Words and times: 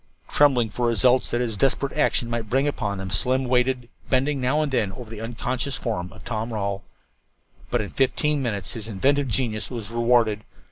Trembling 0.29 0.69
for 0.71 0.85
the 0.87 0.89
results 0.89 1.29
that 1.29 1.41
his 1.41 1.55
desperate 1.55 1.93
action 1.93 2.27
might 2.27 2.49
bring 2.49 2.67
upon 2.67 2.97
them, 2.97 3.11
Slim 3.11 3.43
waited, 3.45 3.87
bending 4.09 4.41
now 4.41 4.63
and 4.63 4.71
then 4.71 4.91
over 4.93 5.11
the 5.11 5.21
unconscious 5.21 5.77
form 5.77 6.11
of 6.11 6.25
Tom 6.25 6.51
Rawle. 6.51 6.83
But 7.69 7.81
in 7.81 7.91
fifteen 7.91 8.39
more 8.39 8.49
minutes 8.51 8.71
his 8.71 8.87
inventive 8.87 9.27
genius 9.27 9.69
was 9.69 9.91
rewarded. 9.91 10.43